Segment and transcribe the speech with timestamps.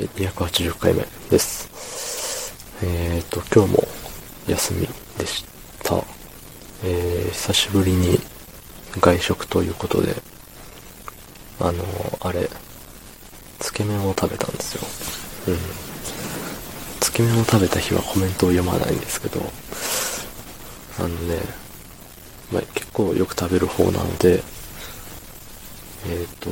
[0.00, 2.54] はい、280回目です。
[2.82, 3.84] えーと、今日も
[4.48, 4.88] 休み
[5.18, 5.44] でし
[5.82, 6.02] た。
[6.82, 8.18] えー、久しぶりに
[8.98, 10.14] 外食ということで、
[11.60, 11.84] あの、
[12.20, 12.48] あれ、
[13.58, 15.54] つけ麺を食べたんですよ。
[15.54, 15.58] うん。
[17.00, 19.42] つけ麺を食べた日はコメントを読まないんですけど、
[20.98, 21.40] あのね、
[22.50, 24.42] まあ、結構よく食べる方なので、
[26.06, 26.48] えっ、と、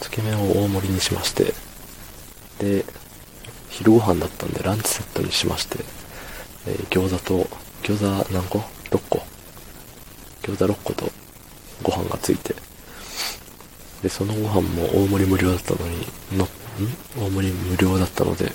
[0.00, 1.54] つけ麺を大盛りにしまして、
[2.58, 2.84] で、
[3.70, 5.78] 昼ご飯だったんでランチセットにしまして、
[6.66, 7.48] えー餃子と、
[7.82, 8.58] 餃子何個
[8.90, 9.22] ?6 個。
[10.42, 11.10] 餃子6個と
[11.82, 12.54] ご飯がついて、
[14.02, 16.48] で、そのご飯も大盛り無料だったのに、の、ん？
[17.18, 18.52] 大盛り無料だったので、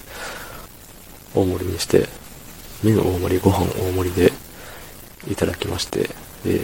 [1.34, 2.07] 大盛りにして、
[2.84, 4.31] 麺大盛り、ご飯大盛りで
[5.29, 6.09] いただきまして、
[6.43, 6.62] で、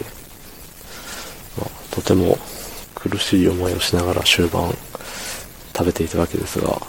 [1.58, 2.38] まあ、とても
[2.96, 4.74] 苦しい思いをしながら終盤
[5.78, 6.80] 食べていたわけですが、うん。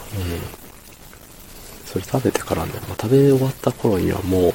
[1.85, 4.53] それ食べてからね、まあ、食べ終わった頃にはもう、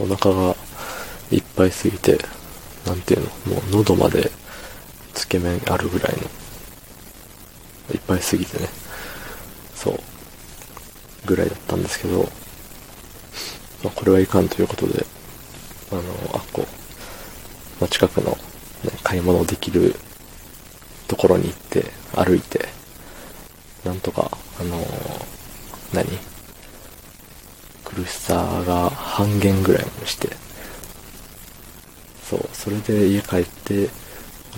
[0.00, 0.54] お腹が
[1.30, 2.18] いっぱいすぎて、
[2.84, 4.30] なんていうの、もう喉まで
[5.14, 6.18] つけ麺あるぐらいの、
[7.94, 8.68] いっぱいすぎてね、
[9.74, 10.00] そう、
[11.24, 12.28] ぐらいだったんですけど、
[13.82, 15.06] まあ、これはいかんということで、
[15.90, 16.02] あの、
[16.34, 16.66] あっこ、
[17.80, 18.36] まあ、近くの、ね、
[19.02, 19.94] 買い物できる
[21.08, 22.79] ところに行って、歩いて、
[23.84, 24.78] なんとか、あの
[25.92, 26.06] 何？
[27.84, 28.34] 苦しさ
[28.66, 30.28] が半減ぐらいにして、
[32.22, 33.88] そう、それで家帰って、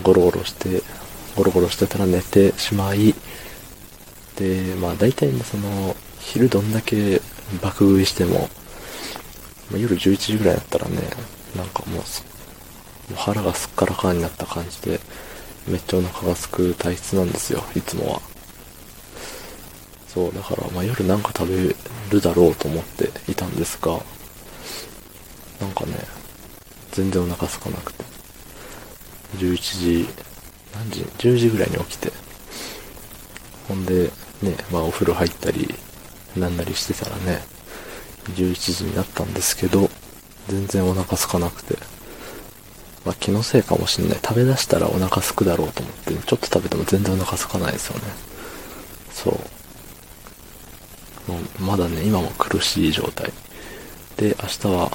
[0.02, 0.82] ゴロゴロして、
[1.34, 3.14] ゴロゴロしてたら寝てしまい、
[4.36, 7.22] で、まあ大体ね、その、昼どんだけ
[7.62, 8.50] 爆食いしても、
[9.70, 10.98] まあ夜11時ぐらいだったらね、
[11.56, 12.02] なんかもう、も
[13.12, 15.00] う腹がすっからかんになった感じで、
[15.66, 18.31] めっちゃお腹がすく体質なんですよ、いつもは。
[20.12, 21.74] そう、だから、まあ夜なんか食べ
[22.10, 23.98] るだろうと思っていたんですが、
[25.60, 25.94] なんかね、
[26.90, 28.04] 全然お腹空かなくて。
[29.38, 30.08] 11時、
[30.74, 32.12] 何時 ?10 時ぐらいに起きて。
[33.68, 34.10] ほんで、
[34.42, 35.74] ね、まあお風呂入ったり、
[36.36, 37.42] なんなりしてたらね、
[38.34, 39.88] 11時になったんですけど、
[40.48, 41.76] 全然お腹空かなくて。
[43.04, 44.18] まあ気のせいかもしんない。
[44.22, 48.02] 食べ出したらお腹空くだろうと思って、ちょっと食べても全然お腹空かないですよね。
[49.12, 49.61] そう。
[51.28, 53.32] もうまだね、今も苦しい状態。
[54.16, 54.90] で、明日は、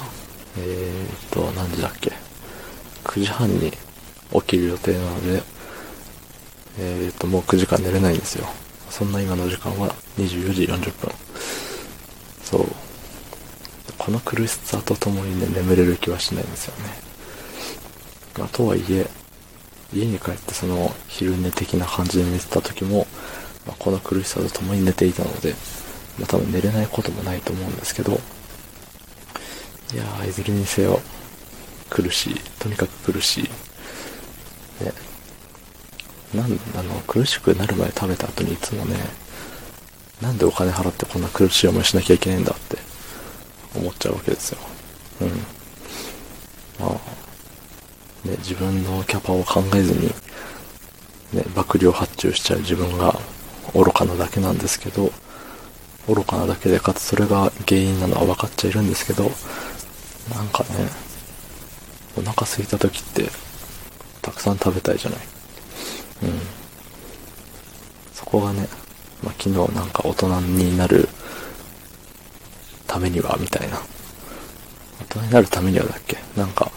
[0.58, 2.12] えーっと、何時だっけ
[3.04, 3.72] ?9 時半に
[4.32, 5.42] 起きる予定なので、
[6.78, 8.46] えーっと、もう9時間寝れないんですよ。
[8.90, 11.12] そんな今の時間は24時40分。
[12.44, 12.66] そう。
[13.96, 16.90] この苦しさとともにね、眠れる気はしないんですよね。
[18.38, 19.08] まあ、とはいえ、
[19.92, 23.06] 家に帰ってその昼寝的な感じで寝てた時も、
[23.66, 25.54] まあ、この苦しさとともに寝ていたので、
[26.26, 28.12] 多分寝れないこともないと思うんですけど、
[29.94, 31.00] いやー、いずれにせよ、
[31.88, 32.40] 苦しい。
[32.58, 33.44] とにかく苦しい。
[34.84, 34.92] ね。
[36.34, 38.96] なん、あの、苦しくなる前食べた後にいつもね、
[40.20, 42.76] なんでお金払ってこんな苦しい思いしなきゃいけないんだって
[43.74, 44.58] 思っちゃうわけですよ。
[45.22, 45.28] うん。
[46.80, 50.08] まあ、ね、自分のキャパを考えずに、
[51.32, 53.18] ね、爆量発注しちゃう自分が
[53.74, 55.12] 愚かなだけなんですけど、
[56.08, 59.30] 愚かなだけで、かつそれが原因なのは分かっちゃいるんですけど、
[60.34, 60.88] なんかね、
[62.16, 63.30] お腹空いた時って、
[64.22, 65.20] たくさん食べたいじゃない。
[66.22, 66.40] うん。
[68.14, 68.68] そこがね、
[69.22, 71.08] まあ、昨日なんか大人になる
[72.86, 73.78] ためには、みたいな。
[75.00, 76.18] 大人になるためにはだっけ？
[76.36, 76.70] なんか、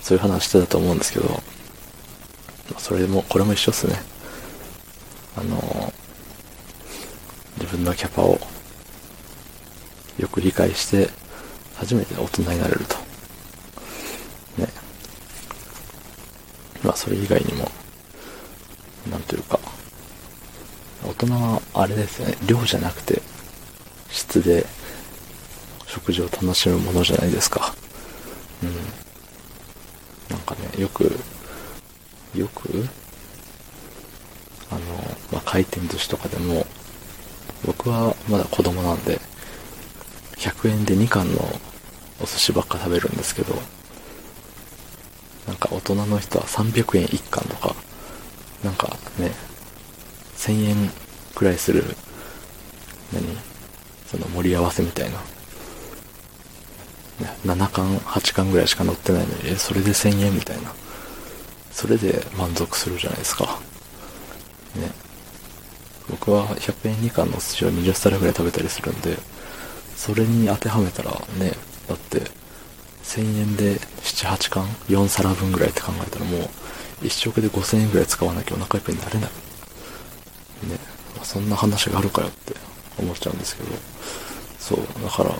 [0.00, 4.00] そういう話してたと思うんですけど、まあそれでも、これも一緒っすね。
[5.36, 6.07] あのー
[7.78, 8.38] 分のキャパを
[10.18, 11.08] よく理解して、
[11.76, 12.96] 初めて大人になれると。
[14.60, 14.68] ね。
[16.82, 17.70] まあ、それ以外にも、
[19.10, 19.60] なんというか、
[21.04, 23.22] 大人はあれですね、量じゃなくて、
[24.10, 24.66] 質で
[25.86, 27.74] 食事を楽しむものじゃないですか。
[28.62, 28.74] うん。
[30.30, 31.16] なんかね、よく、
[32.34, 32.88] よく、
[34.70, 34.80] あの、
[35.30, 36.66] まあ、回転寿司とかでも、
[37.64, 39.20] 僕はまだ子供なんで、
[40.36, 41.40] 100円で2貫の
[42.20, 43.54] お寿司ばっか食べるんですけど、
[45.46, 47.74] なんか大人の人は300円1貫とか、
[48.62, 49.32] なんかね、
[50.36, 50.90] 1000円
[51.34, 51.84] くらいする、
[53.12, 53.24] 何
[54.10, 55.18] その盛り合わせみたいな。
[57.44, 60.72] 7巻、8巻ぐらいしか載ってないのに、え、それで1000円みたいな。
[61.72, 63.58] それで満足するじゃないですか。
[64.76, 64.92] ね。
[66.10, 69.16] 僕は100円2貫のお寿司を20皿ぐらい食べたりするんで、
[69.96, 71.52] それに当てはめたらね、
[71.88, 72.22] だって
[73.02, 76.40] 1000円で7、8貫 ?4 皿分ぐらいって考えたらもう
[77.04, 79.30] 1食で5000円ぐらい使わなきゃお腹いっぱいになれない。
[80.68, 80.78] ね。
[81.22, 82.54] そんな話があるかよって
[82.98, 83.70] 思っちゃうんですけど、
[84.58, 85.30] そう、だから、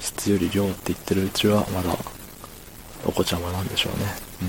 [0.00, 1.96] 質より量って言ってるうちはまだ
[3.04, 4.06] お子ちゃまなんでしょうね。
[4.42, 4.48] うん。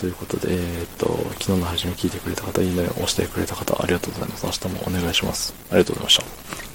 [0.00, 1.08] ということで、えー、っと、
[1.40, 4.46] 昨日の配信を聞いてくれた方、いいねを押してくれた方、ありがとうございます。
[4.46, 5.52] 明日もお願いします。
[5.70, 6.69] ありがとうございました。